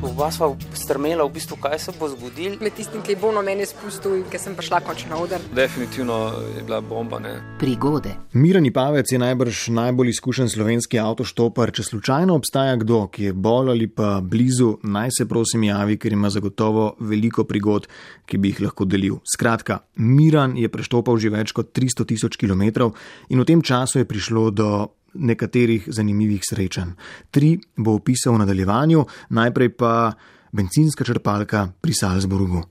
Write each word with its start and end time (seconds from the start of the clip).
Oba 0.00 0.30
sva 0.32 0.48
strmela, 0.72 1.26
v 1.28 1.34
bistvu, 1.34 1.58
kaj 1.60 1.78
se 1.78 1.92
bo 1.98 2.08
zgodilo. 2.08 2.56
Med 2.64 2.72
tistim, 2.72 3.02
ki 3.04 3.12
je 3.12 3.18
bolno 3.20 3.42
meni 3.44 3.66
spustil 3.68 4.14
in 4.16 4.22
ki 4.32 4.38
sem 4.40 4.54
prišla 4.56 4.78
končno 4.80 5.12
na 5.12 5.18
oder. 5.20 5.42
Definitivno 5.52 6.16
je 6.56 6.62
bila 6.64 6.80
bomba. 6.80 7.18
Ne. 7.20 7.34
Prigode. 7.60 8.14
Mirani 8.32 8.72
Pavec 8.72 9.12
je 9.12 9.18
najbrž 9.20 9.66
najbolj 9.76 10.14
izkušen 10.14 10.48
slovenski 10.48 10.98
avtoštopar. 10.98 11.74
Če 11.76 11.84
slučajno 11.84 12.32
obstaja 12.34 12.78
kdo, 12.80 13.02
ki 13.12 13.28
je 13.28 13.32
bolj 13.36 13.74
ali 13.74 13.88
pa 13.92 14.22
blizu, 14.24 14.78
naj 14.82 15.12
se 15.18 15.26
prosim 15.28 15.68
javi, 15.68 15.98
ker 16.00 16.16
ima 16.16 16.30
zagotovo 16.32 16.94
veliko 17.00 17.44
prigod, 17.44 17.90
ki 18.24 18.40
bi 18.40 18.54
jih 18.54 18.62
lahko 18.70 18.88
delil. 18.88 19.18
Skratka, 19.28 19.82
Miran 20.00 20.56
je 20.56 20.72
preštopal 20.72 21.20
že 21.20 21.28
več 21.28 21.52
kot 21.52 21.76
300 21.76 22.08
tisoč 22.08 22.40
km 22.40 22.88
in 23.28 23.36
v 23.36 23.44
tem 23.44 23.60
času 23.60 24.00
je 24.00 24.08
prišlo 24.08 24.48
do 24.50 24.70
nekaterih 25.14 25.88
zanimivih 25.88 26.42
srečanj. 26.44 26.94
Tri 27.30 27.56
bo 27.76 27.94
opisal 27.98 28.34
v 28.34 28.44
nadaljevanju, 28.44 29.06
najprej 29.30 29.72
pa 29.76 30.12
benzinska 30.52 31.04
črpalka 31.04 31.68
pri 31.80 31.94
Salzburgu. 31.94 32.62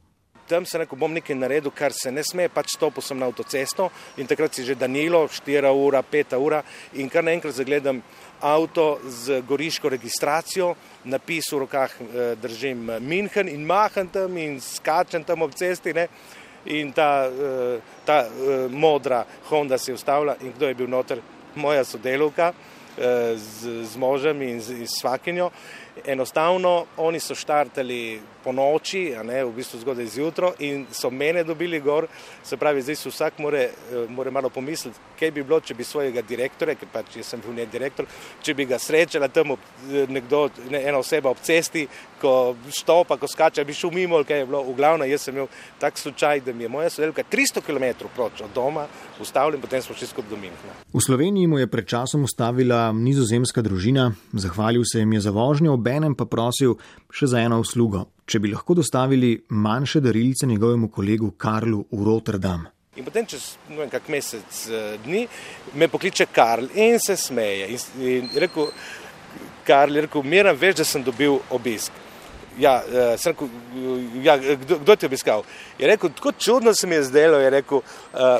Tam 0.49 0.66
sem 0.66 0.81
rekel, 0.81 0.97
bom 0.97 1.13
nekaj 1.13 1.35
naredil, 1.38 1.70
kar 1.70 1.94
se 1.94 2.09
ne 2.09 2.23
sme, 2.25 2.47
pač 2.49 2.71
stopil 2.73 3.05
sem 3.05 3.20
na 3.21 3.27
avtocesto 3.30 3.91
in 4.17 4.25
takrat 4.25 4.57
si 4.57 4.63
že 4.66 4.73
Danilo, 4.73 5.21
4 5.30 5.70
ura, 5.70 6.02
5 6.02 6.33
ura 6.41 6.63
in 6.97 7.05
kar 7.05 7.21
naenkrat 7.21 7.53
zagledam 7.53 8.02
avto 8.41 8.97
z 9.05 9.44
goriško 9.45 9.94
registracijo, 9.94 10.73
napis 11.05 11.52
v 11.53 11.59
rokah 11.61 11.94
eh, 12.02 12.33
držim 12.41 12.89
München 12.97 13.45
in 13.45 13.61
maham 13.61 14.09
tam 14.09 14.38
in 14.38 14.58
skačem 14.58 15.23
tam 15.23 15.45
ob 15.45 15.53
cesti 15.53 15.94
ne? 15.94 16.08
in 16.66 16.91
ta, 16.97 17.30
eh, 17.30 17.80
ta 18.05 18.25
eh, 18.25 18.67
modra 18.69 19.25
Honda 19.49 19.77
se 19.77 19.91
je 19.91 19.95
ustavila 19.95 20.35
in 20.41 20.52
kdo 20.58 20.67
je 20.67 20.75
bil 20.75 20.89
noter, 20.89 21.21
moja 21.59 21.83
sodelovka 21.83 22.53
z, 23.35 23.85
z 23.87 23.95
možem 23.95 24.41
in 24.41 24.61
z 24.61 24.87
svakinjo. 24.87 25.51
Enostavno, 26.05 26.85
oni 26.98 27.20
so 27.20 27.35
štartali 27.35 28.20
po 28.44 28.52
noči, 28.55 29.12
ne, 29.23 29.44
v 29.44 29.52
bistvu 29.55 29.81
zgodaj 29.81 30.08
zjutraj 30.13 30.52
in 30.63 30.86
so 30.91 31.09
mene 31.11 31.44
dobili 31.44 31.80
gor. 31.80 32.08
Se 32.44 32.58
pravi, 32.58 32.81
zdaj 32.81 32.95
se 32.95 33.09
vsak 33.09 33.39
more, 33.39 33.69
more 34.09 34.31
malo 34.31 34.50
pomisliti, 34.50 35.00
kaj 35.19 35.31
bi 35.31 35.44
bilo, 35.44 35.59
če 35.59 35.75
bi 35.75 35.83
svojega 35.83 36.22
direktorja, 36.22 36.75
ker 36.80 36.88
pač 36.94 37.17
jaz 37.19 37.33
sem 37.33 37.41
bil 37.44 37.53
ne 37.58 37.66
direktor, 37.66 38.08
če 38.41 38.56
bi 38.56 38.66
ga 38.66 38.80
srečala 38.80 39.28
tam 39.28 39.56
nekdo, 40.09 40.47
ne, 40.72 40.81
ena 40.88 41.02
oseba 41.02 41.33
ob 41.33 41.44
cesti, 41.44 41.86
ko 42.19 42.56
štopa, 42.75 43.17
ko 43.19 43.28
skače, 43.28 43.63
bi 43.66 43.75
šel 43.75 43.91
mimo, 43.95 44.23
kaj 44.28 44.44
je 44.44 44.47
bilo. 44.47 44.63
V 44.69 44.75
glavnem, 44.75 45.08
jaz 45.11 45.28
sem 45.28 45.36
imel 45.36 45.47
tak 45.80 46.00
slučaj, 46.00 46.41
da 46.45 46.53
mi 46.53 46.63
je 46.63 46.72
moja 46.72 46.89
sodelovka 46.89 47.23
300 47.31 47.63
km 47.63 48.08
proč 48.16 48.41
od 48.44 48.52
doma 48.56 48.88
ustavila 49.19 49.56
in 49.56 49.61
potem 49.61 49.81
smo 49.81 49.95
šli 49.95 50.08
skupaj 50.08 50.30
do 50.30 50.38
Minhna. 50.39 50.75
V 50.94 51.02
Sloveniji 51.03 51.47
mu 51.47 51.59
je 51.59 51.67
pred 51.67 51.88
časom 51.88 52.23
ustavila 52.23 52.91
nizozemska 52.95 53.61
družina, 53.61 54.11
zahvalil 54.34 54.84
se 54.88 55.00
jim 55.00 55.13
je 55.13 55.22
za 55.22 55.31
vožnjo, 55.31 55.78
obenem 55.89 56.15
pa 56.15 56.25
prosil 56.25 56.77
še 57.09 57.33
za 57.33 57.41
eno 57.41 57.59
uslugo 57.59 58.05
če 58.29 58.39
bi 58.39 58.51
lahko 58.53 58.75
dostavili 58.77 59.31
manjše 59.49 60.01
darilce 60.05 60.47
njegovemu 60.47 60.89
kolegu 60.93 61.31
Karlu 61.31 61.85
v 61.91 62.03
Rotterdam. 62.05 62.67
In 62.95 63.05
potem, 63.05 63.25
čez 63.25 63.55
no, 63.69 63.85
kak 63.89 64.09
mesec 64.11 64.65
dni, 65.05 65.23
me 65.73 65.87
pokliče 65.87 66.27
Karl 66.35 66.67
in 66.75 66.99
se 66.99 67.15
smeje. 67.17 67.69
In, 67.73 67.79
in 68.09 68.29
rekel, 68.43 68.69
Karl 69.65 69.95
je 69.95 70.03
rekel, 70.05 70.25
miram, 70.25 70.57
veš, 70.57 70.81
da 70.81 70.85
sem 70.85 71.05
dobil 71.05 71.39
obisk. 71.49 71.95
Ja, 72.59 72.75
sem 73.17 73.33
rekel, 73.33 73.49
ja, 74.25 74.35
kdo, 74.37 74.81
kdo 74.83 74.95
ti 74.95 75.07
je 75.07 75.09
obiskal? 75.13 75.45
Je 75.79 75.87
rekel, 75.87 76.11
tako 76.17 76.33
čudno 76.37 76.73
se 76.75 76.87
mi 76.87 76.97
je 76.99 77.07
zdelo, 77.07 77.39
je 77.39 77.53
rekel, 77.55 77.81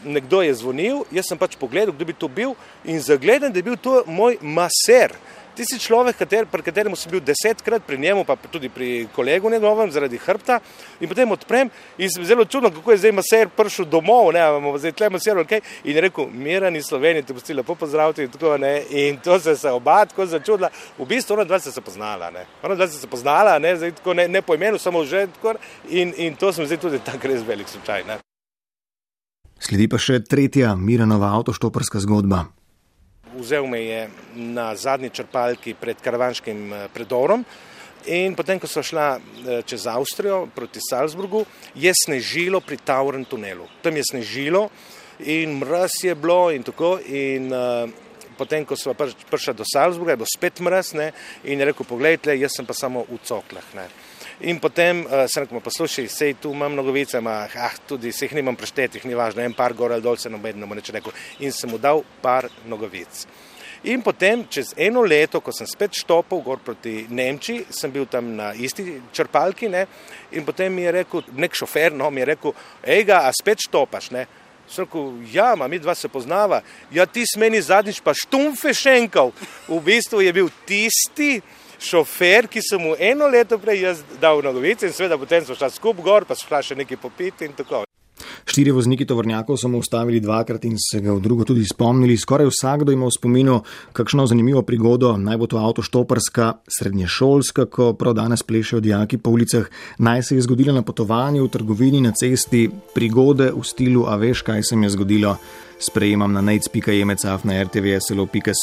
nekdo 0.04 0.42
je 0.44 0.58
zvonil, 0.60 1.06
jaz 1.16 1.32
sem 1.32 1.40
pač 1.40 1.56
pogledal, 1.58 1.96
kdo 1.96 2.10
bi 2.10 2.18
to 2.18 2.28
bil 2.28 2.58
in 2.84 3.00
zagledam, 3.02 3.54
da 3.54 3.62
je 3.62 3.70
bil 3.70 3.80
to 3.80 4.04
moj 4.12 4.38
maser. 4.42 5.16
Ti 5.60 5.66
si 5.68 5.76
človek, 5.76 6.16
kater, 6.16 6.46
pri 6.48 6.64
katerem 6.64 6.94
sem 6.96 7.12
bil 7.12 7.20
desetkrat, 7.20 7.84
pri 7.84 7.98
njemu, 8.00 8.22
pa 8.24 8.38
tudi 8.40 8.70
pri 8.72 9.10
kolegu 9.12 9.50
njegovem, 9.52 9.90
zaradi 9.92 10.16
hrbta. 10.16 10.62
In 11.04 11.10
potem 11.12 11.32
odprem 11.36 11.68
in 11.98 12.08
sem 12.08 12.24
zelo 12.24 12.46
čudno, 12.46 12.70
kako 12.72 12.94
je 12.94 13.02
zdaj 13.02 13.12
maser 13.12 13.50
prišel 13.52 13.90
domov, 13.92 14.30
ne, 14.32 14.40
imamo 14.40 14.78
zdaj 14.80 14.94
tle 14.96 15.10
maser, 15.12 15.42
ok. 15.44 15.58
In 15.84 15.98
je 15.98 16.04
rekel, 16.06 16.30
miran 16.32 16.76
iz 16.80 16.88
Slovenije, 16.88 17.26
te 17.28 17.36
bosti 17.36 17.54
lepo 17.54 17.76
pozdraviti 17.76 18.24
in 18.24 18.32
tako 18.32 18.56
ne. 18.58 18.72
In 18.90 19.18
to 19.20 19.36
se 19.40 19.58
je 19.60 19.72
oba 19.72 20.06
tako 20.06 20.26
začudila. 20.26 20.70
V 20.96 21.08
bistvu 21.10 21.36
ona 21.36 21.44
dva 21.44 21.60
se 21.60 21.74
je 21.76 21.84
poznala, 21.84 22.30
ne. 22.32 22.46
Ona 22.64 22.76
dva 22.80 22.88
se 22.88 23.04
je 23.04 23.10
poznala, 23.12 23.58
ne, 23.60 23.76
zdaj 23.76 23.92
tako 23.98 24.14
ne, 24.16 24.28
ne 24.28 24.42
po 24.42 24.56
imenu, 24.56 24.80
samo 24.80 25.04
že 25.04 25.26
tako. 25.28 25.58
In, 25.90 26.14
in 26.16 26.40
to 26.40 26.54
sem 26.54 26.70
zdaj 26.72 26.80
tudi 26.80 27.02
tak 27.10 27.26
res 27.26 27.44
velik 27.44 27.68
slučaj, 27.68 28.08
ne. 28.08 28.22
Sledi 29.60 29.90
pa 29.92 30.00
še 30.00 30.22
tretja 30.24 30.72
Miranova 30.80 31.34
avtoštoparska 31.36 32.00
zgodba 32.00 32.46
vzel 33.38 33.68
me 33.68 33.82
je 33.84 34.10
na 34.36 34.76
zadnji 34.76 35.10
črpalki 35.10 35.74
pred 35.74 36.02
karavanškim 36.02 36.90
predorom. 36.94 37.46
In 38.08 38.36
potem, 38.36 38.60
ko 38.60 38.68
so 38.68 38.82
šla 38.86 39.20
čez 39.68 39.86
Avstrijo 39.88 40.46
proti 40.56 40.80
Salzburgu, 40.82 41.44
je 41.76 41.92
snežilo 42.06 42.62
pri 42.64 42.78
Tauren 42.78 43.26
tunelu. 43.28 43.68
Tam 43.84 43.96
je 43.96 44.04
snežilo 44.12 44.70
in 45.20 45.58
mraz 45.60 46.00
je 46.04 46.16
bilo 46.16 46.52
in 46.52 46.64
tako. 46.64 46.98
In, 47.06 47.52
uh, 47.52 47.90
potem, 48.38 48.64
ko 48.66 48.76
smo 48.80 48.96
prišli 48.96 49.54
do 49.54 49.68
Salzburga, 49.68 50.16
je 50.16 50.22
bilo 50.24 50.32
spet 50.32 50.60
mraz 50.64 50.94
ne? 50.96 51.12
in 51.44 51.60
je 51.60 51.66
rekel, 51.66 51.86
pogledajte, 51.86 52.38
jaz 52.40 52.56
sem 52.56 52.66
pa 52.66 52.74
samo 52.74 53.04
v 53.10 53.20
coklah. 53.24 53.66
Ne? 53.76 53.90
In 54.40 54.60
potem 54.64 55.02
uh, 55.04 55.26
sem 55.28 55.44
rekel, 55.44 55.60
poslušaj, 55.60 56.06
sej 56.08 56.34
tu 56.40 56.54
imam 56.56 56.72
nogovice, 56.78 57.20
ma, 57.20 57.42
ah, 57.60 57.74
tudi 57.88 58.14
se 58.16 58.24
jih 58.24 58.38
nimam 58.38 58.56
preštetih, 58.56 59.04
ni 59.04 59.18
važno, 59.18 59.44
en 59.44 59.54
par 59.54 59.76
gor 59.76 59.92
ali 59.92 60.06
dol 60.06 60.16
se 60.16 60.32
nobeno 60.32 60.68
mu 60.68 60.78
neče 60.80 60.96
rekel. 60.96 61.16
In 61.44 61.52
sem 61.52 61.68
mu 61.72 61.78
dal 61.78 62.06
par 62.24 62.48
nogovic. 62.72 63.26
In 63.84 64.02
potem, 64.04 64.46
čez 64.52 64.74
eno 64.80 65.04
leto, 65.08 65.40
ko 65.44 65.52
sem 65.56 65.68
spet 65.68 65.96
štopil 65.96 66.42
gor 66.44 66.60
proti 66.64 67.06
Nemčiji, 67.10 67.66
sem 67.72 67.92
bil 67.92 68.08
tam 68.12 68.34
na 68.36 68.52
isti 68.52 68.98
črpalki 69.16 69.70
ne? 69.72 69.86
in 70.32 70.44
potem 70.48 70.74
mi 70.74 70.84
je 70.84 70.92
rekel, 70.92 71.24
nek 71.36 71.56
šofer, 71.56 71.96
no, 71.96 72.10
mi 72.12 72.24
je 72.24 72.32
rekel, 72.34 72.56
ej 72.84 73.06
ga, 73.08 73.22
a 73.28 73.32
spet 73.36 73.64
štopaš, 73.68 74.12
ne? 74.16 74.26
Sem 74.68 74.84
rekel, 74.84 75.14
ja, 75.32 75.54
ma, 75.56 75.68
mi 75.68 75.80
dva 75.80 75.96
se 75.96 76.12
poznava, 76.12 76.60
ja, 76.92 77.08
ti 77.08 77.24
s 77.28 77.40
meni 77.40 77.62
zadnjič 77.64 78.00
pa 78.04 78.16
štumfe 78.16 78.76
šenkal. 78.76 79.32
V 79.68 79.80
bistvu 79.84 80.24
je 80.24 80.36
bil 80.36 80.52
tisti, 80.68 81.40
šofer, 81.80 82.48
ki 82.48 82.62
sem 82.62 82.82
mu 82.82 82.96
eno 83.00 83.28
leto 83.28 83.58
prej 83.60 83.82
jaz 83.82 84.04
dal 84.22 84.44
nogovice 84.44 84.88
in 84.88 84.94
seveda 84.94 85.18
potem 85.18 85.46
smo 85.46 85.56
šli 85.56 85.72
skup 85.72 86.02
gor, 86.04 86.26
pa 86.26 86.36
smo 86.36 86.48
šli 86.48 86.64
še 86.64 86.82
nekaj 86.84 86.98
popiti 86.98 87.46
in 87.48 87.56
tako. 87.58 87.86
Štiri 88.50 88.72
vozniki 88.72 89.06
tovornjakov 89.06 89.58
so 89.58 89.70
mu 89.70 89.78
ustavili 89.78 90.20
dvakrat 90.20 90.66
in 90.66 90.74
se 90.82 91.00
ga 91.00 91.14
v 91.14 91.22
drugo 91.22 91.46
tudi 91.46 91.66
spomnili. 91.66 92.18
Skoraj 92.18 92.50
vsakdo 92.50 92.92
ima 92.92 93.06
v 93.06 93.14
spominu 93.14 93.60
kakšno 93.94 94.26
zanimivo 94.28 94.64
prigodo, 94.66 95.14
naj 95.18 95.38
bo 95.38 95.48
to 95.48 95.60
avtoštoparska, 95.62 96.48
srednješolska, 96.80 97.66
ko 97.70 97.94
prav 97.94 98.18
danes 98.18 98.44
plešejo 98.44 98.82
dijaki 98.82 99.18
po 99.18 99.30
ulicah, 99.30 99.70
naj 99.98 100.24
se 100.24 100.36
je 100.36 100.42
zgodila 100.42 100.74
na 100.74 100.82
potovanju, 100.82 101.46
v 101.46 101.54
trgovini, 101.54 102.02
na 102.02 102.12
cesti, 102.12 102.70
prigode 102.96 103.52
v 103.54 103.64
stilu, 103.64 104.08
a 104.10 104.18
veš, 104.18 104.42
kaj 104.42 104.64
se 104.64 104.76
mi 104.76 104.90
je 104.90 104.96
zgodilo, 104.98 105.38
sprejemam 105.80 106.34
na 106.34 106.42
nec.jemecaf 106.42 107.44
na 107.44 107.64
rtvslo.si. 107.64 108.58